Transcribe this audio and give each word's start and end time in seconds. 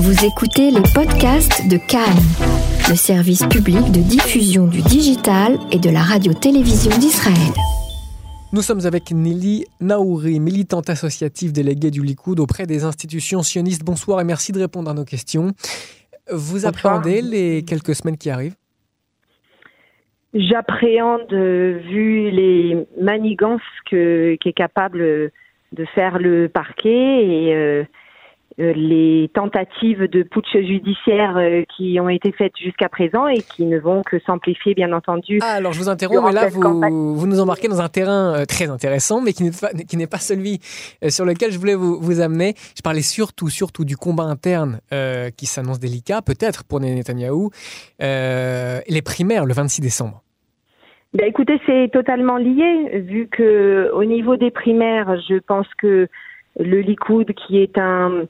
Vous 0.00 0.24
écoutez 0.24 0.70
les 0.70 0.86
podcasts 0.94 1.68
de 1.68 1.76
Cannes, 1.76 2.22
le 2.88 2.94
service 2.94 3.44
public 3.46 3.90
de 3.90 3.98
diffusion 3.98 4.68
du 4.68 4.80
digital 4.80 5.58
et 5.72 5.80
de 5.80 5.90
la 5.90 5.98
radio-télévision 5.98 6.96
d'Israël. 7.00 7.52
Nous 8.52 8.62
sommes 8.62 8.86
avec 8.86 9.10
Nelly 9.10 9.64
Naouri, 9.80 10.38
militante 10.38 10.88
associative 10.88 11.50
déléguée 11.50 11.90
du 11.90 12.04
Likoud 12.04 12.38
auprès 12.38 12.64
des 12.64 12.84
institutions 12.84 13.42
sionistes. 13.42 13.84
Bonsoir 13.84 14.20
et 14.20 14.24
merci 14.24 14.52
de 14.52 14.60
répondre 14.60 14.88
à 14.88 14.94
nos 14.94 15.04
questions. 15.04 15.50
Vous 16.32 16.64
appréhendez 16.64 17.20
les 17.20 17.64
quelques 17.64 17.96
semaines 17.96 18.18
qui 18.18 18.30
arrivent? 18.30 18.54
J'appréhende, 20.32 21.32
euh, 21.32 21.80
vu 21.90 22.30
les 22.30 22.86
manigances 23.00 23.60
qu'est 23.90 24.54
capable 24.54 25.32
de 25.72 25.84
faire 25.94 26.20
le 26.20 26.48
parquet 26.48 26.88
et 26.88 27.52
euh, 27.52 27.82
euh, 27.82 27.84
les 28.58 29.30
tentatives 29.34 30.08
de 30.08 30.22
putsch 30.22 30.52
judiciaire 30.52 31.36
euh, 31.36 31.62
qui 31.76 31.98
ont 32.00 32.08
été 32.08 32.32
faites 32.32 32.56
jusqu'à 32.56 32.88
présent 32.88 33.28
et 33.28 33.40
qui 33.40 33.64
ne 33.64 33.78
vont 33.78 34.02
que 34.02 34.18
s'amplifier, 34.20 34.74
bien 34.74 34.92
entendu. 34.92 35.38
Ah, 35.42 35.54
alors 35.54 35.72
je 35.72 35.78
vous 35.78 35.88
interromps, 35.88 36.26
mais 36.26 36.32
là, 36.32 36.48
vous, 36.48 37.14
vous, 37.14 37.26
nous 37.26 37.40
embarquez 37.40 37.68
dans 37.68 37.80
un 37.80 37.88
terrain 37.88 38.34
euh, 38.34 38.44
très 38.44 38.68
intéressant, 38.68 39.20
mais 39.20 39.32
qui 39.32 39.44
n'est 39.44 39.50
pas, 39.50 39.70
qui 39.70 39.96
n'est 39.96 40.08
pas 40.08 40.18
celui 40.18 40.58
sur 41.08 41.24
lequel 41.24 41.52
je 41.52 41.58
voulais 41.58 41.76
vous, 41.76 42.00
vous, 42.00 42.20
amener. 42.20 42.54
Je 42.76 42.82
parlais 42.82 43.02
surtout, 43.02 43.48
surtout 43.48 43.84
du 43.84 43.96
combat 43.96 44.24
interne 44.24 44.80
euh, 44.92 45.30
qui 45.30 45.46
s'annonce 45.46 45.78
délicat, 45.78 46.22
peut-être 46.22 46.64
pour 46.64 46.80
Netanyahou, 46.80 47.50
euh, 48.02 48.80
les 48.88 49.02
primaires 49.02 49.46
le 49.46 49.54
26 49.54 49.80
décembre. 49.80 50.22
Ben 51.14 51.26
écoutez, 51.26 51.58
c'est 51.66 51.90
totalement 51.92 52.36
lié, 52.36 53.00
vu 53.00 53.28
que 53.28 53.90
au 53.94 54.04
niveau 54.04 54.36
des 54.36 54.50
primaires, 54.50 55.18
je 55.28 55.38
pense 55.38 55.66
que 55.78 56.08
le 56.58 56.80
Likoud, 56.80 57.32
qui 57.32 57.58
est 57.58 57.78
un 57.78 58.24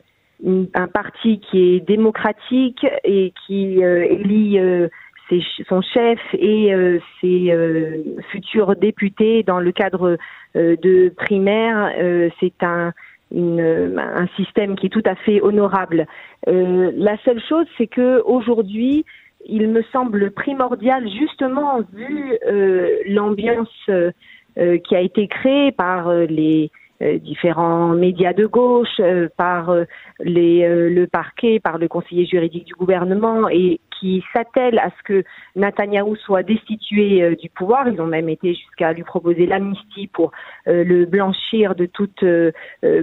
un 0.44 0.86
parti 0.86 1.40
qui 1.40 1.74
est 1.74 1.80
démocratique 1.80 2.86
et 3.04 3.32
qui 3.46 3.82
euh, 3.82 4.04
élit 4.04 4.58
euh, 4.58 4.88
ses, 5.28 5.42
son 5.68 5.82
chef 5.82 6.18
et 6.32 6.72
euh, 6.72 6.98
ses 7.20 7.50
euh, 7.50 8.02
futurs 8.30 8.76
députés 8.76 9.42
dans 9.42 9.60
le 9.60 9.72
cadre 9.72 10.16
euh, 10.56 10.76
de 10.76 11.12
primaire. 11.16 11.92
C'est 12.40 12.62
un, 12.62 12.92
un 13.34 14.26
système 14.36 14.76
qui 14.76 14.86
est 14.86 14.90
tout 14.90 15.02
à 15.04 15.14
fait 15.14 15.40
honorable. 15.42 16.06
la 16.46 17.16
seule 17.24 17.40
chose, 17.48 17.66
c'est 17.76 17.86
que 17.86 18.22
aujourd'hui, 18.24 19.04
il 19.46 19.68
me 19.68 19.82
semble 19.92 20.30
primordial, 20.30 21.06
justement 21.08 21.80
vu 21.92 22.38
l'ambiance 23.06 23.90
qui 24.56 24.96
a 24.96 25.00
été 25.00 25.28
créée 25.28 25.72
par 25.72 26.12
les 26.12 26.70
euh, 26.74 26.87
différents 27.00 27.88
médias 27.88 28.32
de 28.32 28.46
gauche, 28.46 29.00
euh, 29.00 29.28
par 29.36 29.70
euh, 29.70 29.84
les, 30.20 30.66
le 30.90 31.06
parquet, 31.06 31.60
par 31.60 31.78
le 31.78 31.88
conseiller 31.88 32.26
juridique 32.26 32.64
du 32.64 32.74
gouvernement 32.74 33.48
et 33.48 33.80
qui 34.00 34.24
s'attellent 34.32 34.78
à 34.78 34.90
ce 34.90 35.02
que 35.04 35.24
Netanyahou 35.56 36.16
soit 36.16 36.42
destitué 36.42 37.34
du 37.36 37.48
pouvoir. 37.50 37.88
Ils 37.88 38.00
ont 38.00 38.06
même 38.06 38.28
été 38.28 38.54
jusqu'à 38.54 38.92
lui 38.92 39.02
proposer 39.02 39.44
l'amnistie 39.46 40.06
pour 40.06 40.30
le 40.66 41.04
blanchir 41.04 41.74
de 41.74 41.86
toute 41.86 42.24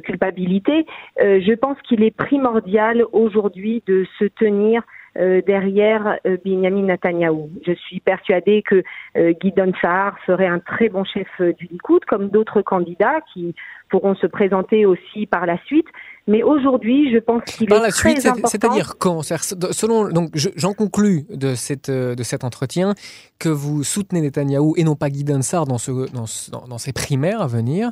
culpabilité. 0.04 0.86
je 1.20 1.54
pense 1.56 1.78
qu'il 1.82 2.02
est 2.02 2.16
primordial 2.16 3.04
aujourd'hui 3.12 3.84
de 3.88 4.06
se 4.20 4.24
tenir 4.24 4.84
derrière 5.16 6.18
Benjamin 6.44 6.84
Netanyahou. 6.84 7.50
Je 7.66 7.74
suis 7.74 8.00
persuadée 8.00 8.64
que 8.64 8.84
Guy 9.16 9.54
Sahar 9.82 10.16
serait 10.26 10.48
un 10.48 10.60
très 10.60 10.90
bon 10.90 11.04
chef 11.04 11.28
du 11.40 11.68
Likoud, 11.68 12.04
comme 12.06 12.30
d'autres 12.30 12.62
candidats 12.62 13.22
qui 13.34 13.56
pourront 13.90 14.16
se 14.16 14.28
présenter 14.28 14.86
aussi 14.86 15.26
par 15.26 15.46
la 15.46 15.58
suite. 15.66 15.88
Mais 16.28 16.42
aujourd'hui, 16.44 17.14
je 17.14 17.20
pense 17.20 17.44
qu'il 17.44 17.72
est 17.72 17.80
la 17.80 17.90
très 17.90 18.12
suite, 18.12 18.26
important. 18.26 18.48
C'est-à-dire 18.48 18.98
quand 18.98 19.22
Selon, 19.22 20.10
donc, 20.10 20.32
j'en 20.34 20.74
conclus 20.74 21.26
de, 21.30 21.56
cette, 21.56 21.92
de 21.92 22.24
cet 22.24 22.44
entretien 22.44 22.94
que 23.40 23.50
vous 23.50 23.84
soutenez 23.84 24.22
Netanyahou 24.22 24.74
et 24.78 24.84
non 24.84 24.96
pas 24.96 25.10
Guy 25.10 25.24
Dansar 25.24 25.66
dans, 25.66 25.78
ce, 25.78 25.92
dans, 26.12 26.26
dans, 26.68 26.78
ces 26.78 26.94
primaires 26.94 27.42
à 27.42 27.48
venir. 27.48 27.92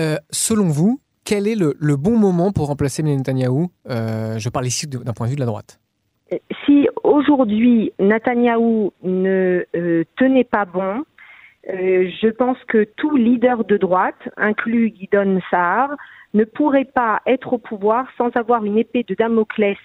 Euh, 0.00 0.16
selon 0.30 0.68
vous, 0.68 1.00
quel 1.24 1.46
est 1.46 1.54
le, 1.54 1.74
le, 1.78 1.96
bon 1.96 2.18
moment 2.18 2.50
pour 2.50 2.68
remplacer 2.68 3.02
Netanyahou 3.02 3.70
euh, 3.90 4.38
Je 4.38 4.48
parle 4.48 4.66
ici 4.66 4.86
d'un 4.86 5.12
point 5.12 5.26
de 5.26 5.30
vue 5.30 5.36
de 5.36 5.40
la 5.40 5.46
droite. 5.46 5.80
Si 6.64 6.88
aujourd'hui 7.02 7.92
Netanyahou 7.98 8.92
ne 9.02 9.64
euh, 9.76 10.04
tenait 10.16 10.44
pas 10.44 10.64
bon, 10.64 11.04
euh, 11.70 12.10
je 12.20 12.28
pense 12.28 12.58
que 12.68 12.84
tout 12.96 13.16
leader 13.16 13.64
de 13.64 13.76
droite, 13.76 14.28
inclus 14.36 14.90
Guidon 14.90 15.40
Saar, 15.50 15.90
ne 16.34 16.44
pourrait 16.44 16.84
pas 16.92 17.22
être 17.26 17.52
au 17.52 17.58
pouvoir 17.58 18.06
sans 18.18 18.30
avoir 18.36 18.64
une 18.64 18.76
épée 18.76 19.04
de 19.04 19.14
Damoclès 19.14 19.78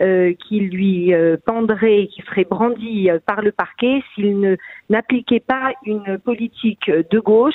euh, 0.00 0.32
qui 0.34 0.60
lui 0.60 1.12
euh, 1.12 1.36
pendrait, 1.44 2.06
qui 2.06 2.22
serait 2.22 2.44
brandie 2.44 3.10
par 3.26 3.42
le 3.42 3.50
parquet 3.50 4.02
s'il 4.14 4.56
n'appliquait 4.88 5.40
pas 5.40 5.72
une 5.84 6.18
politique 6.18 6.90
de 6.90 7.18
gauche. 7.18 7.54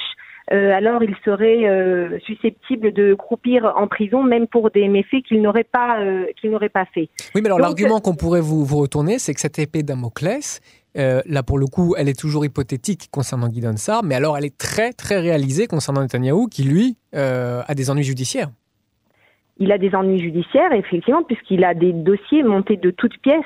Euh, 0.52 0.72
alors 0.72 1.02
il 1.04 1.16
serait 1.24 2.20
susceptible 2.26 2.92
de 2.92 3.14
croupir 3.14 3.74
en 3.78 3.88
prison, 3.88 4.24
même 4.24 4.48
pour 4.48 4.72
des 4.72 4.88
méfaits 4.90 5.24
qu'il 5.28 5.42
n'aurait 5.42 5.64
pas 5.64 6.00
qu'il 6.40 6.52
n'aurait 6.52 6.70
pas 6.70 6.86
fait. 6.94 7.10
Oui, 7.34 7.42
mais 7.42 7.48
alors 7.48 7.60
l'argument 7.60 8.00
qu'on 8.00 8.16
pourrait 8.16 8.42
vous, 8.42 8.66
vous 8.66 8.78
retourner, 8.78 9.20
c'est 9.20 9.34
que 9.34 9.40
cette 9.40 9.58
épée 9.58 9.84
Damoclès, 9.84 10.60
euh, 10.98 11.22
là, 11.26 11.44
pour 11.44 11.58
le 11.58 11.66
coup, 11.66 11.96
elle 11.98 12.08
est 12.08 12.20
toujours 12.20 12.46
hypothétique 12.46 13.10
concernant 13.12 13.48
Guy 13.48 13.62
Donsar, 13.62 14.04
mais 14.04 14.16
alors 14.16 14.38
elle 14.38 14.46
est 14.46 14.58
très, 14.58 14.94
très 14.94 15.20
réalisée 15.20 15.68
concernant 15.68 16.02
Netanyahou, 16.02 16.48
qui, 16.48 16.64
lui, 16.64 16.98
euh, 17.16 17.62
a 17.68 17.76
des 17.76 17.90
ennuis 17.90 18.04
judiciaires. 18.04 18.50
Il 19.58 19.72
a 19.72 19.78
des 19.78 19.94
ennuis 19.96 20.20
judiciaires, 20.20 20.72
effectivement, 20.74 21.24
puisqu'il 21.24 21.64
a 21.64 21.74
des 21.74 21.94
dossiers 21.94 22.44
montés 22.44 22.78
de 22.78 22.92
toutes 22.92 23.18
pièces 23.22 23.44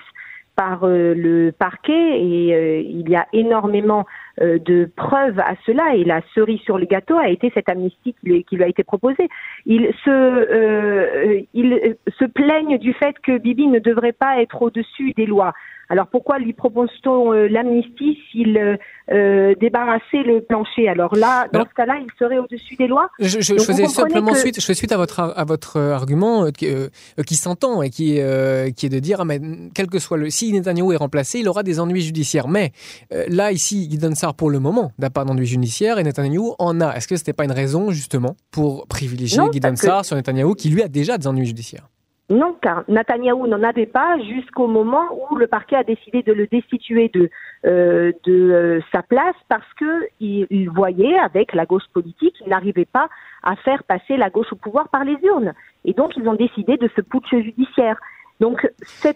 par 0.57 0.85
euh, 0.85 1.13
le 1.13 1.51
parquet 1.51 2.19
et 2.19 2.53
euh, 2.55 2.81
il 2.81 3.07
y 3.09 3.15
a 3.15 3.27
énormément 3.31 4.05
euh, 4.41 4.57
de 4.57 4.89
preuves 4.95 5.39
à 5.39 5.53
cela 5.67 5.95
et 5.95 6.03
la 6.03 6.21
cerise 6.33 6.59
sur 6.61 6.79
le 6.79 6.85
gâteau 6.87 7.15
a 7.15 7.29
été 7.29 7.51
cette 7.53 7.69
amnistie 7.69 8.15
qui 8.19 8.55
lui, 8.55 8.63
a 8.63 8.67
été 8.67 8.83
proposée. 8.83 9.29
Il 9.67 9.93
se, 10.03 10.09
euh, 10.09 11.41
il 11.53 11.95
se 12.19 12.25
plaignent 12.25 12.79
du 12.79 12.93
fait 12.93 13.15
que 13.19 13.37
Bibi 13.37 13.67
ne 13.67 13.77
devrait 13.77 14.13
pas 14.13 14.41
être 14.41 14.63
au-dessus 14.63 15.13
des 15.13 15.27
lois. 15.27 15.53
Alors 15.89 16.07
pourquoi 16.07 16.37
lui 16.39 16.53
propose-t-on 16.53 17.33
euh, 17.33 17.47
l'amnistie 17.47 18.17
s'il 18.29 18.57
euh, 18.57 19.55
débarrassait 19.59 20.23
le 20.25 20.41
plancher? 20.41 20.89
Alors 20.89 21.15
là, 21.15 21.47
dans 21.53 21.59
Alors, 21.59 21.67
ce 21.69 21.73
cas-là, 21.75 21.95
il 22.01 22.07
serait 22.19 22.39
au-dessus 22.39 22.75
des 22.75 22.87
lois. 22.87 23.09
Je, 23.19 23.39
je, 23.39 23.57
je 23.57 23.63
faisais 23.63 23.85
simplement 23.87 24.31
que... 24.31 24.37
suite, 24.37 24.59
je 24.59 24.65
fais 24.65 24.73
suite 24.73 24.91
à 24.91 24.97
votre 24.97 25.19
à 25.19 25.45
votre 25.45 25.79
argument 25.79 26.45
euh, 26.45 26.51
qui, 26.51 26.67
euh, 26.67 26.89
qui 27.25 27.35
s'entend 27.35 27.81
et 27.81 27.89
qui 27.89 28.19
euh, 28.19 28.69
qui 28.71 28.87
est 28.87 28.89
de 28.89 28.99
dire 28.99 29.21
ah, 29.21 29.25
mais 29.25 29.39
quel 29.73 29.87
que 29.87 29.99
soit 29.99 30.17
le 30.17 30.29
si 30.29 30.51
Netanyahu 30.51 30.93
est 30.93 30.97
remplacé, 30.97 31.39
il 31.39 31.47
aura 31.47 31.63
des 31.63 31.79
ennuis 31.79 32.01
judiciaires. 32.01 32.47
Mais 32.47 32.71
euh, 33.13 33.25
là 33.29 33.51
ici, 33.51 33.87
Guy 33.87 33.97
Donsar 33.97 34.33
pour 34.35 34.49
le 34.49 34.59
moment 34.59 34.91
n'a 34.99 35.09
pas 35.09 35.23
d'ennuis 35.23 35.45
judiciaires 35.45 35.99
et 35.99 36.03
Netanyahu 36.03 36.51
en 36.59 36.81
a. 36.81 36.95
Est-ce 36.95 37.07
que 37.07 37.15
c'était 37.15 37.33
pas 37.33 37.45
une 37.45 37.51
raison 37.51 37.91
justement 37.91 38.35
pour 38.51 38.87
privilégier 38.87 39.41
Guy 39.51 39.59
Donsar 39.61 40.01
que... 40.01 40.07
sur 40.07 40.15
Netanyahu 40.15 40.55
qui 40.55 40.69
lui 40.69 40.83
a 40.83 40.87
déjà 40.87 41.17
des 41.17 41.27
ennuis 41.27 41.45
judiciaires? 41.45 41.87
Non, 42.29 42.57
car 42.61 42.83
Netanyahou 42.89 43.47
n'en 43.47 43.63
avait 43.63 43.85
pas 43.85 44.19
jusqu'au 44.19 44.67
moment 44.67 45.05
où 45.29 45.37
le 45.37 45.47
parquet 45.47 45.77
a 45.77 45.85
décidé 45.85 46.23
de 46.23 46.33
le 46.33 46.45
destituer 46.47 47.09
de, 47.13 47.29
euh, 47.65 48.11
euh, 48.27 48.81
sa 48.91 49.01
place 49.01 49.35
parce 49.47 49.73
que 49.75 50.07
il, 50.19 50.45
il 50.49 50.69
voyait 50.69 51.17
avec 51.17 51.53
la 51.53 51.65
gauche 51.65 51.87
politique 51.93 52.35
qu'il 52.35 52.49
n'arrivait 52.49 52.83
pas 52.83 53.07
à 53.43 53.55
faire 53.55 53.81
passer 53.83 54.17
la 54.17 54.29
gauche 54.29 54.51
au 54.51 54.57
pouvoir 54.57 54.89
par 54.89 55.05
les 55.05 55.17
urnes. 55.23 55.53
Et 55.85 55.93
donc 55.93 56.17
ils 56.17 56.27
ont 56.27 56.33
décidé 56.33 56.75
de 56.75 56.89
ce 56.97 57.01
putsch 57.01 57.29
judiciaire. 57.29 57.97
Donc 58.41 58.69
ce, 58.83 59.07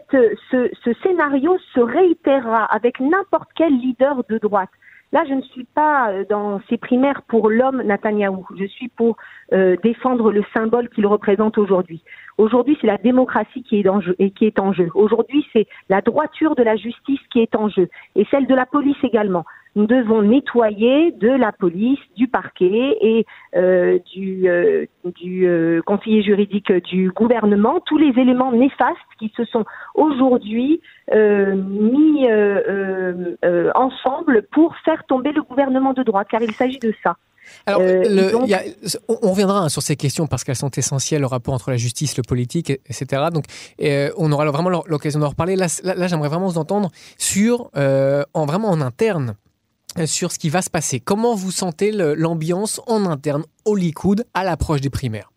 ce 0.49 0.93
scénario 1.03 1.57
se 1.73 1.81
réitérera 1.81 2.63
avec 2.63 3.01
n'importe 3.01 3.49
quel 3.55 3.73
leader 3.73 4.23
de 4.29 4.37
droite. 4.37 4.69
Là, 5.11 5.25
je 5.27 5.33
ne 5.33 5.41
suis 5.41 5.65
pas 5.65 6.11
euh, 6.11 6.25
dans 6.29 6.61
ces 6.69 6.77
primaires 6.77 7.21
pour 7.23 7.49
l'homme 7.49 7.81
Netanyahou. 7.83 8.45
Je 8.57 8.65
suis 8.65 8.87
pour 8.87 9.17
euh, 9.51 9.75
défendre 9.83 10.31
le 10.31 10.43
symbole 10.53 10.87
qu'il 10.89 11.05
représente 11.05 11.57
aujourd'hui. 11.57 12.01
Aujourd'hui, 12.37 12.77
c'est 12.79 12.87
la 12.87 12.97
démocratie 12.97 13.63
qui 13.63 13.79
est 13.79 13.89
en 13.89 13.99
jeu. 13.99 14.15
Et 14.19 14.31
qui 14.31 14.45
est 14.45 14.59
en 14.59 14.71
jeu. 14.71 14.89
Aujourd'hui, 14.95 15.45
c'est 15.51 15.67
la 15.89 16.01
droiture 16.01 16.55
de 16.55 16.63
la 16.63 16.77
justice 16.77 17.19
qui 17.31 17.39
est 17.41 17.55
en 17.55 17.67
jeu 17.67 17.89
et 18.15 18.25
celle 18.31 18.47
de 18.47 18.55
la 18.55 18.65
police 18.65 18.97
également. 19.03 19.45
Nous 19.75 19.87
devons 19.87 20.21
nettoyer 20.21 21.11
de 21.11 21.29
la 21.29 21.51
police, 21.51 21.99
du 22.17 22.27
parquet 22.27 22.97
et 23.01 23.25
euh, 23.55 23.99
du, 24.13 24.49
euh, 24.49 24.85
du 25.15 25.47
euh, 25.47 25.81
conseiller 25.85 26.23
juridique 26.23 26.71
du 26.71 27.11
gouvernement 27.11 27.79
tous 27.85 27.97
les 27.97 28.19
éléments 28.19 28.51
néfastes 28.51 28.97
qui 29.19 29.31
se 29.35 29.45
sont 29.45 29.65
aujourd'hui 29.95 30.81
mis 31.13 32.27
ensemble 33.75 34.43
pour 34.51 34.75
faire 34.83 35.03
tomber 35.05 35.31
le 35.31 35.41
gouvernement 35.41 35.93
de 35.93 36.03
droite, 36.03 36.27
car 36.29 36.41
il 36.41 36.53
s'agit 36.53 36.79
de 36.79 36.93
ça. 37.03 37.15
Alors, 37.65 37.81
euh, 37.81 38.03
le, 38.07 38.31
donc... 38.31 38.47
y 38.47 38.53
a, 38.53 38.61
on 39.07 39.31
reviendra 39.31 39.59
hein, 39.59 39.69
sur 39.69 39.81
ces 39.81 39.95
questions 39.95 40.27
parce 40.27 40.43
qu'elles 40.43 40.55
sont 40.55 40.71
essentielles, 40.71 41.21
le 41.21 41.27
rapport 41.27 41.53
entre 41.53 41.71
la 41.71 41.77
justice, 41.77 42.17
le 42.17 42.23
politique, 42.23 42.69
etc. 42.69 43.23
Donc, 43.33 43.45
euh, 43.81 44.11
on 44.17 44.31
aura 44.31 44.45
vraiment 44.49 44.69
l'occasion 44.85 45.19
d'en 45.19 45.29
reparler. 45.29 45.55
Là, 45.55 45.67
là, 45.83 45.95
là 45.95 46.07
j'aimerais 46.07 46.29
vraiment 46.29 46.47
vous 46.47 46.57
entendre 46.57 46.89
sur, 47.17 47.69
euh, 47.75 48.23
en 48.33 48.45
vraiment 48.45 48.69
en 48.69 48.81
interne, 48.81 49.35
sur 50.05 50.31
ce 50.31 50.39
qui 50.39 50.49
va 50.49 50.61
se 50.61 50.69
passer. 50.69 50.99
Comment 50.99 51.35
vous 51.35 51.51
sentez 51.51 51.91
l'ambiance 51.91 52.81
en 52.87 53.05
interne 53.05 53.43
au 53.65 53.75
Likoud 53.75 54.23
à 54.33 54.43
l'approche 54.43 54.81
des 54.81 54.89
primaires? 54.89 55.31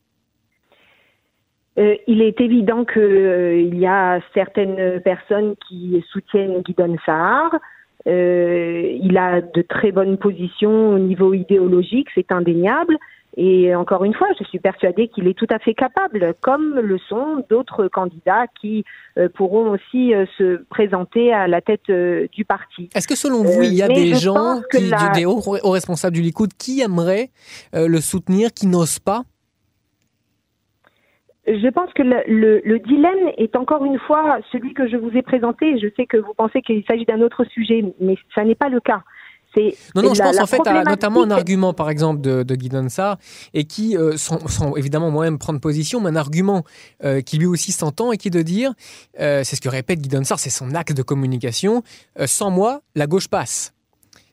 Euh, 1.77 1.97
il 2.07 2.23
est 2.23 2.41
évident 2.41 2.85
qu'il 2.85 3.03
euh, 3.03 3.61
y 3.75 3.87
a 3.87 4.21
certaines 4.33 5.01
personnes 5.01 5.55
qui 5.69 6.05
soutiennent 6.11 6.63
Guidon 6.63 6.97
Sahar. 7.05 7.51
Euh, 8.07 8.99
il 9.03 9.17
a 9.17 9.41
de 9.41 9.63
très 9.63 9.91
bonnes 9.91 10.19
positions 10.19 10.91
au 10.91 10.99
niveau 10.99 11.35
idéologique, 11.35 12.09
c'est 12.15 12.31
indéniable. 12.31 12.97
Et 13.37 13.75
encore 13.75 14.05
une 14.05 14.15
fois, 14.15 14.29
je 14.39 14.45
suis 14.45 14.61
persuadée 14.61 15.09
qu'il 15.09 15.27
est 15.27 15.37
tout 15.37 15.47
à 15.51 15.59
fait 15.59 15.75
capable, 15.75 16.35
comme 16.41 16.79
le 16.79 16.99
sont 16.99 17.45
d'autres 17.51 17.89
candidats 17.89 18.47
qui 18.61 18.85
euh, 19.19 19.29
pourront 19.29 19.71
aussi 19.71 20.15
euh, 20.15 20.25
se 20.39 20.63
présenter 20.71 21.33
à 21.33 21.49
la 21.49 21.61
tête 21.61 21.91
euh, 21.91 22.29
du 22.33 22.45
parti. 22.45 22.89
Est-ce 22.95 23.09
que 23.09 23.17
selon 23.17 23.43
vous, 23.43 23.63
il 23.63 23.75
y 23.75 23.83
a 23.83 23.89
des 23.89 24.15
gens, 24.15 24.61
qui, 24.71 24.91
des 25.15 25.27
hauts, 25.27 25.41
responsables 25.65 26.15
du 26.15 26.23
Likoud, 26.23 26.53
qui 26.55 26.81
aimeraient 26.81 27.31
le 27.73 28.01
soutenir, 28.01 28.53
qui 28.53 28.67
n'osent 28.67 29.01
pas? 29.01 29.23
Je 31.47 31.69
pense 31.69 31.93
que 31.93 32.03
le, 32.03 32.23
le, 32.27 32.63
le, 32.65 32.79
dilemme 32.79 33.31
est 33.37 33.55
encore 33.55 33.85
une 33.85 33.99
fois 33.99 34.39
celui 34.51 34.73
que 34.73 34.89
je 34.89 34.97
vous 34.97 35.11
ai 35.11 35.21
présenté. 35.21 35.79
Je 35.79 35.89
sais 35.95 36.07
que 36.07 36.17
vous 36.17 36.33
pensez 36.35 36.63
qu'il 36.63 36.83
s'agit 36.87 37.05
d'un 37.05 37.21
autre 37.21 37.45
sujet, 37.45 37.85
mais 38.01 38.17
ça 38.35 38.45
n'est 38.45 38.55
pas 38.55 38.71
le 38.71 38.81
cas. 38.81 39.03
Non, 39.95 40.03
non, 40.03 40.15
je 40.15 40.23
pense 40.23 40.39
en 40.39 40.47
fait 40.47 40.67
à 40.67 40.85
notamment 40.85 41.23
un 41.23 41.31
argument, 41.31 41.73
par 41.73 41.91
exemple, 41.91 42.21
de, 42.21 42.43
de 42.43 42.55
Guy 42.55 42.69
Donsar, 42.69 43.19
et 43.53 43.65
qui, 43.65 43.97
euh, 43.97 44.17
sans, 44.17 44.75
évidemment 44.77 45.11
moi-même 45.11 45.39
prendre 45.39 45.61
position, 45.61 46.01
mais 46.01 46.11
un 46.11 46.17
argument 46.17 46.65
euh, 47.05 47.21
qui 47.21 47.39
lui 47.39 47.47
aussi 47.47 47.73
s'entend, 47.73 48.13
et 48.13 48.17
qui 48.17 48.29
est 48.29 48.31
de 48.31 48.43
dire, 48.43 48.73
euh, 49.21 49.43
c'est 49.45 49.57
ce 49.57 49.61
que 49.61 49.69
répète 49.69 50.01
Guy 50.01 50.09
Donsar, 50.09 50.39
c'est 50.39 50.51
son 50.51 50.75
axe 50.75 50.95
de 50.95 51.03
communication, 51.03 51.83
sans 52.27 52.51
moi, 52.51 52.83
la 52.95 53.07
gauche 53.07 53.29
passe. 53.29 53.73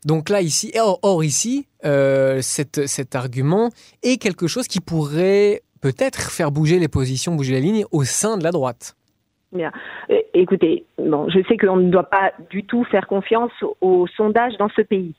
Donc 0.05 0.29
là, 0.29 0.41
ici, 0.41 0.71
or, 0.79 0.99
or 1.03 1.23
ici, 1.23 1.67
cet, 1.83 2.87
cet 2.87 3.15
argument 3.15 3.69
est 4.01 4.17
quelque 4.17 4.47
chose 4.47 4.67
qui 4.67 4.79
pourrait 4.79 5.61
peut-être 5.81 6.31
faire 6.31 6.51
bouger 6.51 6.79
les 6.79 6.87
positions, 6.87 7.35
bouger 7.35 7.53
les 7.53 7.61
lignes 7.61 7.85
au 7.91 8.03
sein 8.03 8.37
de 8.37 8.43
la 8.43 8.51
droite. 8.51 8.95
Bien. 9.51 9.71
Écoutez, 10.33 10.85
bon, 10.97 11.29
je 11.29 11.39
sais 11.47 11.57
qu'on 11.57 11.75
ne 11.75 11.89
doit 11.89 12.09
pas 12.09 12.31
du 12.49 12.63
tout 12.63 12.85
faire 12.85 13.07
confiance 13.07 13.51
aux, 13.81 14.07
sondages 14.15 14.57
dans 14.57 14.69
ce 14.69 14.81
pays. 14.81 15.13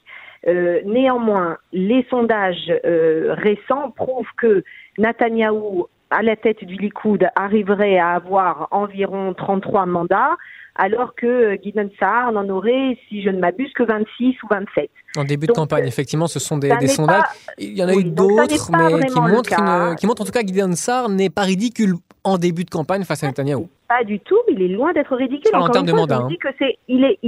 Euh, 0.48 0.80
néanmoins, 0.86 1.58
les 1.72 2.04
sondages 2.08 2.72
euh, 2.84 3.34
récents 3.34 3.90
prouvent 3.90 4.26
que 4.38 4.64
Netanyahou, 4.98 5.86
à 6.10 6.22
la 6.22 6.36
tête 6.36 6.64
du 6.64 6.76
Likoud, 6.76 7.26
arriverait 7.36 7.98
à 7.98 8.12
avoir 8.12 8.68
environ 8.70 9.34
33 9.34 9.86
mandats, 9.86 10.36
alors 10.76 11.14
que 11.14 11.58
Gideon 11.62 11.90
Saar 12.00 12.32
n'en 12.32 12.48
aurait, 12.48 12.98
si 13.08 13.22
je 13.22 13.28
ne 13.28 13.38
m'abuse, 13.38 13.72
que 13.74 13.82
26 13.82 14.42
ou 14.42 14.46
27. 14.50 14.90
En 15.16 15.24
début 15.24 15.46
de 15.46 15.52
campagne, 15.52 15.84
euh, 15.84 15.88
effectivement, 15.88 16.26
ce 16.26 16.40
sont 16.40 16.56
des, 16.56 16.70
sondages. 16.88 17.22
Il 17.58 17.76
y 17.76 17.84
en 17.84 17.88
a 17.88 17.94
eu 17.94 18.04
d'autres, 18.04 18.70
mais 18.72 19.06
qui 19.06 19.20
montrent, 19.20 19.96
qui 19.96 20.06
montrent 20.06 20.22
en 20.22 20.24
tout 20.24 20.32
cas 20.32 20.40
que 20.40 20.48
Gideon 20.48 20.72
Saar 20.72 21.10
n'est 21.10 21.30
pas 21.30 21.42
ridicule 21.42 21.96
en 22.24 22.38
début 22.38 22.64
de 22.64 22.70
campagne 22.70 23.04
face 23.04 23.24
à 23.24 23.26
Netanyahou. 23.26 23.68
Pas 23.88 24.04
du 24.04 24.20
tout, 24.20 24.38
il 24.48 24.62
est 24.62 24.68
loin 24.68 24.92
d'être 24.92 25.14
ridicule. 25.16 25.54
en 25.54 25.68
termes 25.68 25.86
de 25.86 25.92
mandat. 25.92 26.18
Hein. 26.18 26.28
que 26.40 26.48
c'est, 26.58 26.78
il 26.88 27.04
est, 27.04 27.18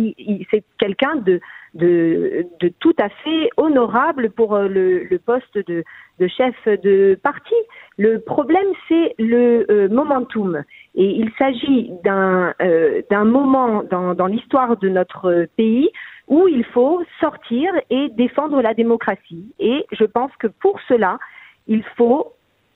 c'est 0.50 0.64
quelqu'un 0.78 1.16
de, 1.16 1.40
de, 1.74 2.46
de, 2.60 2.68
tout 2.78 2.94
à 2.98 3.08
fait 3.08 3.50
honorable 3.56 4.30
pour 4.30 4.54
euh, 4.54 4.68
le, 4.68 5.04
le 5.04 5.18
poste 5.18 5.56
de, 5.56 5.84
de, 6.20 6.28
chef 6.28 6.54
de 6.66 7.18
parti. 7.22 7.54
Le 7.98 8.20
problème, 8.20 8.66
c'est 8.88 9.14
le 9.18 9.66
euh, 9.70 9.88
momentum. 9.88 10.62
Et 10.94 11.10
il 11.10 11.30
s'agit 11.38 11.90
d'un 12.04 12.54
euh, 12.62 13.02
d'un 13.10 13.24
moment 13.24 13.82
dans, 13.90 14.14
dans 14.14 14.26
l'histoire 14.26 14.76
de 14.76 14.88
notre 14.88 15.46
pays 15.56 15.90
où 16.28 16.48
il 16.48 16.64
faut 16.64 17.02
sortir 17.20 17.72
et 17.90 18.08
défendre 18.10 18.62
la 18.62 18.74
démocratie. 18.74 19.52
Et 19.58 19.84
je 19.92 20.04
pense 20.04 20.30
que 20.38 20.46
pour 20.46 20.80
cela, 20.88 21.18
il 21.66 21.82
faut 21.96 22.32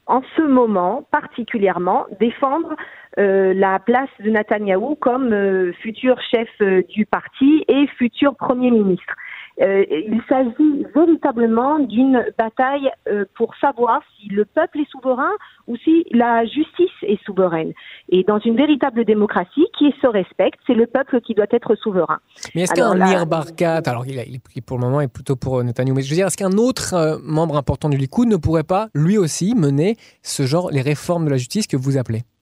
en 0.09 0.23
ce 0.37 0.43
moment 0.43 1.07
particulièrement 1.13 2.07
défendre 2.19 2.75
euh, 3.19 3.53
la 3.55 3.79
place 3.79 4.09
de 4.21 4.31
Netanyahou 4.31 4.97
comme 4.97 5.33
euh, 5.33 5.73
futur 5.83 6.19
chef 6.33 6.49
euh, 6.61 6.83
du 6.89 7.07
parti 7.07 7.65
et 7.69 7.87
futur 7.99 8.35
Premier 8.37 8.71
ministre. 8.71 9.15
Il 9.61 10.21
s'agit 10.29 10.87
véritablement 10.95 11.79
d'une 11.79 12.25
bataille 12.37 12.91
pour 13.35 13.55
savoir 13.57 14.01
si 14.17 14.29
le 14.29 14.45
peuple 14.45 14.81
est 14.81 14.91
souverain 14.91 15.31
ou 15.67 15.77
si 15.77 16.05
la 16.13 16.45
justice 16.45 16.91
est 17.03 17.23
souveraine. 17.25 17.73
Et 18.09 18.25
dans 18.25 18.39
une 18.39 18.57
véritable 18.57 19.05
démocratie 19.05 19.67
qui 19.79 19.93
se 20.01 20.07
respecte, 20.07 20.61
c'est 20.67 20.75
le 20.75 20.87
peuple 20.87 21.21
qui 21.21 21.35
doit 21.35 21.47
être 21.51 21.75
souverain. 21.75 22.19
Mais 22.55 22.63
est-ce 22.63 22.75
qu'un 22.75 22.95
Nir 22.95 23.27
Barkat, 23.27 23.83
alors 23.87 24.07
il, 24.07 24.41
il, 24.55 24.63
pour 24.63 24.79
le 24.79 24.85
moment 24.85 25.01
est 25.01 25.09
plutôt 25.09 25.37
pour 25.37 25.63
Netanyahou, 25.63 25.97
mais 25.97 26.03
je 26.03 26.11
veux 26.11 26.17
dire, 26.17 26.27
est-ce 26.27 26.37
qu'un 26.37 26.57
autre 26.57 27.21
membre 27.23 27.57
important 27.57 27.89
du 27.89 27.97
Likoud 27.97 28.29
ne 28.29 28.37
pourrait 28.37 28.65
pas 28.65 28.89
lui 28.95 29.19
aussi 29.19 29.55
mener 29.55 29.97
ce 30.23 30.45
genre, 30.45 30.71
les 30.71 30.83
réformes 30.83 31.25
de 31.25 31.31
la 31.31 31.37
justice 31.37 31.67
que 31.67 31.77
vous 31.77 31.99
appelez? 31.99 32.23
euh, 32.23 32.38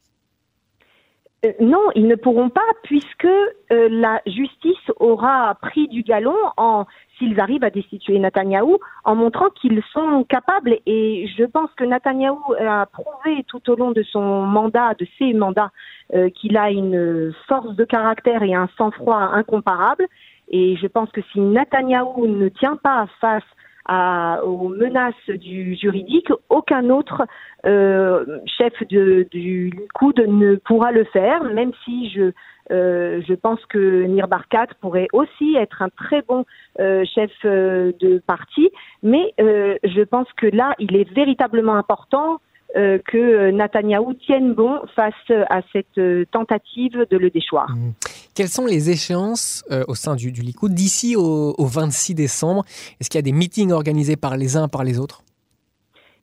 non, 1.60 1.90
ils 1.94 2.06
ne 2.06 2.14
pourront 2.14 2.48
pas 2.48 2.60
puisque 2.82 3.24
euh, 3.24 3.88
la 3.90 4.20
justice 4.26 4.90
aura 5.00 5.56
pris 5.60 5.88
du 5.88 6.02
galon 6.02 6.36
en 6.56 6.86
s'ils 7.18 7.40
arrivent 7.40 7.64
à 7.64 7.70
destituer 7.70 8.18
Netanyahou 8.18 8.78
en 9.04 9.14
montrant 9.14 9.48
qu'ils 9.50 9.82
sont 9.92 10.24
capables. 10.24 10.78
Et 10.86 11.28
je 11.36 11.44
pense 11.44 11.70
que 11.76 11.84
Netanyahou 11.84 12.54
a 12.58 12.86
prouvé 12.86 13.44
tout 13.48 13.70
au 13.70 13.76
long 13.76 13.92
de 13.92 14.02
son 14.02 14.42
mandat, 14.42 14.94
de 14.94 15.06
ses 15.18 15.32
mandats, 15.32 15.70
euh, 16.14 16.30
qu'il 16.30 16.56
a 16.56 16.70
une 16.70 17.32
force 17.48 17.74
de 17.74 17.84
caractère 17.84 18.42
et 18.42 18.54
un 18.54 18.68
sang-froid 18.76 19.30
incomparable. 19.32 20.06
Et 20.48 20.76
je 20.76 20.86
pense 20.86 21.10
que 21.10 21.20
si 21.32 21.40
Netanyahou 21.40 22.26
ne 22.26 22.48
tient 22.48 22.76
pas 22.76 23.06
face 23.20 23.42
aux 23.88 24.68
menaces 24.68 25.14
du 25.28 25.74
juridique, 25.76 26.30
aucun 26.48 26.90
autre 26.90 27.22
euh, 27.66 28.24
chef 28.46 28.72
de, 28.88 29.26
du 29.30 29.70
Likoud 29.70 30.18
ne 30.18 30.56
pourra 30.56 30.92
le 30.92 31.04
faire, 31.04 31.44
même 31.44 31.72
si 31.84 32.10
je, 32.10 32.32
euh, 32.72 33.22
je 33.26 33.34
pense 33.34 33.64
que 33.66 34.04
Nir 34.04 34.28
Barkat 34.28 34.68
pourrait 34.80 35.08
aussi 35.12 35.56
être 35.56 35.82
un 35.82 35.88
très 35.88 36.22
bon 36.22 36.44
euh, 36.80 37.04
chef 37.14 37.30
de 37.44 38.22
parti, 38.26 38.70
mais 39.02 39.34
je 39.38 40.02
pense 40.02 40.28
que 40.36 40.46
là, 40.46 40.74
il 40.78 40.96
est 40.96 41.10
véritablement 41.12 41.76
important 41.76 42.40
que 42.74 43.50
Netanyahou 43.52 44.12
tienne 44.14 44.52
bon 44.52 44.80
face 44.94 45.14
à 45.48 45.62
cette 45.72 46.30
tentative 46.30 47.06
de 47.10 47.16
le 47.16 47.30
déchoir. 47.30 47.70
Mmh. 47.70 48.25
Quelles 48.36 48.48
sont 48.48 48.66
les 48.66 48.90
échéances 48.90 49.64
euh, 49.70 49.82
au 49.88 49.94
sein 49.94 50.14
du, 50.14 50.30
du 50.30 50.42
Likoud 50.42 50.72
d'ici 50.72 51.16
au, 51.16 51.54
26 51.58 52.14
décembre? 52.14 52.64
Est-ce 53.00 53.08
qu'il 53.08 53.18
y 53.18 53.24
a 53.24 53.28
des 53.30 53.32
meetings 53.32 53.72
organisés 53.72 54.16
par 54.16 54.36
les 54.36 54.56
uns 54.56 54.68
par 54.68 54.84
les 54.84 55.00
autres? 55.00 55.22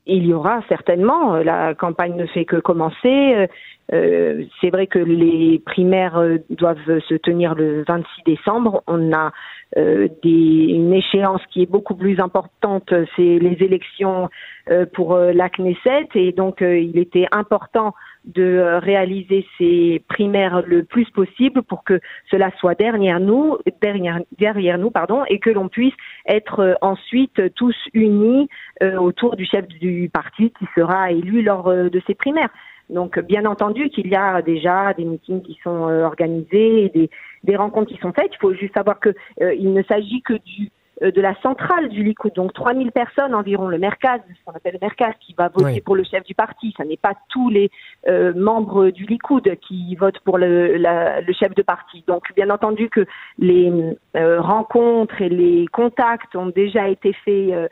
Il 0.06 0.25
y 0.25 0.33
aura 0.33 0.62
certainement. 0.69 1.38
La 1.38 1.74
campagne 1.74 2.15
ne 2.15 2.27
fait 2.27 2.45
que 2.45 2.57
commencer. 2.57 3.48
c'est 3.89 4.69
vrai 4.69 4.86
que 4.88 5.00
les 5.00 5.60
primaires 5.65 6.21
doivent 6.49 6.99
se 7.07 7.16
tenir 7.16 7.56
le 7.56 7.83
26 7.88 8.06
décembre. 8.26 8.83
On 8.85 9.14
a 9.14 9.31
des, 9.76 10.19
une 10.23 10.94
échéance 10.94 11.42
qui 11.52 11.64
est 11.64 11.71
beaucoup 11.71 11.95
plus 11.95 12.19
importante, 12.19 12.94
c'est 13.16 13.40
les 13.40 13.57
élections 13.61 14.30
euh, 14.69 14.85
pour 14.94 15.14
euh, 15.14 15.33
la 15.33 15.49
Knesset 15.49 16.07
et 16.16 16.31
donc 16.31 16.61
euh, 16.61 16.80
il 16.80 16.97
était 16.97 17.28
important 17.33 17.94
de 18.25 18.80
réaliser 18.81 19.45
ces 19.57 20.01
primaires 20.07 20.63
le 20.65 20.83
plus 20.83 21.09
possible 21.11 21.61
pour 21.63 21.83
que 21.83 21.99
cela 22.30 22.51
soit 22.59 22.75
derrière 22.75 23.19
nous, 23.19 23.57
derrière, 23.81 24.77
nous, 24.77 24.92
pardon, 24.92 25.23
et 25.30 25.39
que 25.39 25.49
l'on 25.49 25.69
puisse 25.69 25.94
être 26.27 26.77
ensuite 26.81 27.53
tous 27.56 27.75
unis 27.94 28.47
autour 28.81 29.35
du 29.35 29.45
chef 29.45 29.68
du 29.68 30.09
parti 30.13 30.51
qui 30.57 30.65
sera 30.75 31.11
élu 31.11 31.42
lors 31.42 31.69
de 31.73 32.01
ces 32.07 32.15
primaires. 32.15 32.49
Donc, 32.89 33.19
bien 33.19 33.45
entendu 33.45 33.89
qu'il 33.89 34.07
y 34.07 34.15
a 34.15 34.42
déjà 34.42 34.94
des 34.94 35.06
meetings 35.06 35.42
qui 35.42 35.57
sont 35.63 35.69
organisés 35.69 37.09
des, 37.44 37.56
rencontres 37.56 37.92
qui 37.92 37.99
sont 37.99 38.13
faites. 38.13 38.31
Il 38.33 38.39
faut 38.39 38.53
juste 38.53 38.73
savoir 38.73 38.99
que 38.99 39.13
il 39.39 39.73
ne 39.73 39.83
s'agit 39.83 40.21
que 40.21 40.33
du 40.33 40.63
euh, 40.63 40.82
de 41.02 41.21
la 41.21 41.33
centrale 41.42 41.90
du 41.90 42.04
Likoud, 42.04 42.33
donc 42.33 42.54
3000 42.54 42.92
personnes 42.92 43.33
environ, 43.33 43.68
le 43.68 43.78
Merkaz, 43.78 44.19
ce 44.28 44.45
qu'on 44.45 44.56
appelle 44.56 44.73
le 44.73 44.80
Merkaz, 44.81 45.14
qui 45.19 45.33
va 45.33 45.50
voter 45.50 45.81
pour 45.81 45.95
le 45.95 46.04
chef 46.04 46.23
du 46.23 46.35
parti. 46.35 46.73
Ce 46.78 46.83
n'est 46.83 46.97
pas 46.97 47.14
tous 47.30 47.50
les 47.50 47.71
euh, 48.07 48.33
membres 48.35 48.90
du 48.90 49.06
Likoud 49.06 49.44
qui 49.68 49.95
votent 49.95 50.19
pour 50.19 50.38
le, 50.38 50.78
le, 50.78 51.33
chef 51.33 51.54
de 51.56 51.62
parti. 51.62 52.04
Donc, 52.07 52.23
bien 52.35 52.50
entendu 52.50 52.90
que 52.90 53.06
les 53.40 53.71
euh, 54.16 54.40
rencontres 54.40 55.21
et 55.21 55.30
les 55.30 55.66
contacts 55.68 56.35
ont 56.35 56.47
déjà 56.47 56.88
été 56.88 57.14
faits 57.26 57.69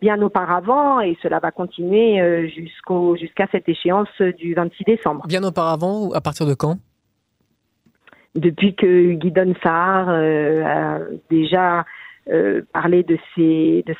bien 0.00 0.22
auparavant 0.22 1.00
et 1.00 1.18
cela 1.20 1.40
va 1.40 1.50
continuer 1.50 2.48
jusqu'au 2.48 3.16
jusqu'à 3.16 3.48
cette 3.50 3.68
échéance 3.68 4.08
du 4.38 4.54
26 4.54 4.84
décembre. 4.84 5.26
Bien 5.26 5.42
auparavant, 5.42 6.12
à 6.12 6.20
partir 6.20 6.46
de 6.46 6.54
quand? 6.54 6.76
Depuis 8.36 8.76
que 8.76 9.12
Guy 9.14 9.32
Saar 9.64 10.08
a 10.10 10.98
déjà 11.28 11.84
euh, 12.30 12.62
parler 12.72 13.02
de, 13.02 13.18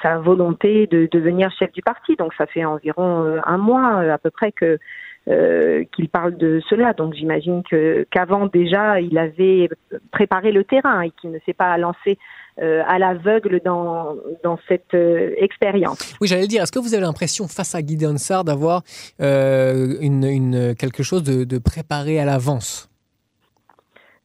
sa 0.03 0.17
volonté 0.17 0.87
de 0.87 1.07
devenir 1.13 1.51
chef 1.59 1.71
du 1.73 1.83
parti. 1.83 2.17
Donc 2.17 2.33
ça 2.39 2.47
fait 2.47 2.65
environ 2.65 3.23
euh, 3.23 3.39
un 3.45 3.59
mois 3.59 4.01
euh, 4.03 4.15
à 4.15 4.19
peu 4.19 4.31
près 4.31 4.51
que 4.51 4.79
qu'il 5.27 6.11
parle 6.11 6.37
de 6.37 6.61
cela. 6.69 6.93
Donc 6.93 7.15
j'imagine 7.15 7.63
que 7.63 8.07
qu'avant 8.11 8.45
déjà 8.45 9.01
il 9.01 9.17
avait 9.17 9.71
préparé 10.11 10.53
le 10.53 10.65
terrain 10.65 11.01
et 11.01 11.13
qu'il 11.13 11.31
ne 11.31 11.39
s'est 11.47 11.55
pas 11.55 11.79
lancé 11.79 12.19
à 12.61 12.99
l'aveugle 12.99 13.63
dans, 13.65 14.17
dans 14.43 14.59
cette 14.69 14.95
expérience. 15.39 16.15
Oui, 16.21 16.29
j'allais 16.29 16.43
le 16.43 16.49
dire. 16.49 16.63
Est-ce 16.63 16.73
que 16.73 16.79
vous 16.79 16.93
avez 16.93 17.05
l'impression 17.05 17.49
face 17.49 17.75
à 17.75 17.81
Gideon 17.81 18.19
Sarr 18.19 18.45
d'avoir 18.45 18.83
quelque 19.19 21.03
chose 21.03 21.23
de 21.23 21.59
préparé 21.59 22.21
à 22.21 22.27
l'avance? 22.27 22.94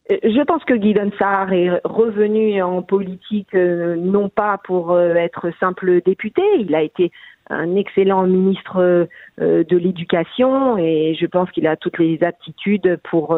Je 0.10 0.44
pense 0.44 0.64
que 0.64 0.74
Guy 0.74 0.96
Sarr 1.20 1.54
est 1.54 1.70
revenu 1.84 2.62
en 2.64 2.82
politique 2.82 3.54
euh, 3.54 3.96
non 3.96 4.30
pas 4.30 4.60
pour 4.64 4.92
euh, 4.92 5.14
être 5.14 5.52
simple 5.60 6.02
député, 6.02 6.42
il 6.58 6.74
a 6.74 6.82
été 6.82 7.12
un 7.52 7.76
excellent 7.76 8.24
ministre 8.24 9.08
euh, 9.40 9.64
de 9.64 9.78
l'éducation 9.78 10.78
et 10.78 11.16
je 11.20 11.26
pense 11.28 11.52
qu'il 11.52 11.68
a 11.68 11.76
toutes 11.76 12.00
les 12.00 12.24
aptitudes 12.24 13.00
pour 13.10 13.38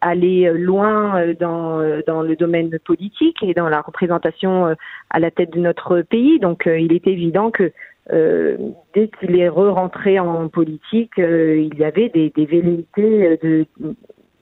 aller 0.00 0.52
loin 0.54 1.34
dans, 1.38 2.02
dans 2.06 2.22
le 2.22 2.34
domaine 2.34 2.78
politique 2.84 3.42
et 3.42 3.52
dans 3.52 3.68
la 3.68 3.80
représentation 3.80 4.74
à 5.10 5.18
la 5.18 5.30
tête 5.30 5.52
de 5.52 5.60
notre 5.60 6.00
pays. 6.02 6.38
Donc 6.38 6.64
il 6.66 6.92
est 6.92 7.06
évident 7.06 7.50
que 7.50 7.72
dès 8.10 9.08
qu'il 9.18 9.38
est 9.38 9.48
re-rentré 9.48 10.18
en 10.18 10.48
politique, 10.48 11.12
il 11.18 11.74
y 11.76 11.84
avait 11.84 12.08
des, 12.08 12.30
des 12.30 12.46
velléités 12.46 13.38
de 13.42 13.66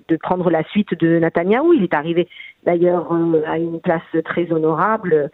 de 0.08 0.16
prendre 0.16 0.50
la 0.50 0.64
suite 0.64 0.98
de 0.98 1.18
Netanyahou. 1.18 1.72
Il 1.72 1.84
est 1.84 1.94
arrivé 1.94 2.28
d'ailleurs 2.64 3.12
euh, 3.12 3.42
à 3.46 3.58
une 3.58 3.80
place 3.80 4.02
très 4.24 4.50
honorable 4.52 5.30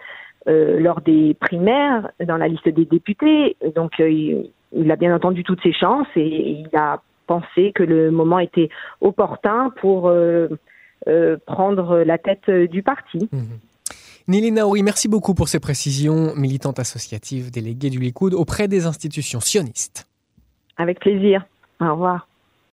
euh, 0.49 0.81
lors 0.81 1.01
des 1.01 1.35
primaires 1.35 2.11
dans 2.25 2.37
la 2.37 2.49
liste 2.49 2.69
des 2.69 2.85
députés. 2.85 3.57
Donc 3.75 3.93
euh, 4.01 4.11
il, 4.73 4.91
a 4.91 4.97
bien 4.97 5.15
entendu 5.15 5.45
toutes 5.45 5.63
ses 5.63 5.73
chances 5.73 6.09
et, 6.17 6.63
il 6.63 6.71
a 6.77 7.03
pensé 7.27 7.73
que 7.75 7.83
le 7.83 8.11
moment 8.11 8.39
était 8.39 8.71
opportun 9.03 9.71
pour 9.81 10.11
prendre 11.47 11.99
la 11.99 12.17
tête 12.17 12.51
du 12.51 12.83
parti. 12.83 13.29
Mmh. 13.31 14.51
Naouri, 14.51 14.83
merci 14.83 15.09
beaucoup 15.09 15.35
pour 15.35 15.49
ces 15.49 15.61
précisions, 15.61 16.35
militante 16.37 16.79
associative 16.79 17.51
déléguée 17.51 17.91
du 17.91 17.99
Likoud 17.99 18.33
auprès 18.33 18.67
des 18.67 18.87
institutions 18.87 19.41
sionistes. 19.41 20.07
Avec 20.79 21.01
plaisir. 21.01 21.45
Au 21.81 21.93
revoir. 21.93 22.29